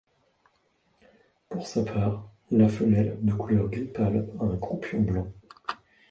[1.47, 5.31] Pour sa part, la femelle, de couleur gris pâle, a un croupion blanc.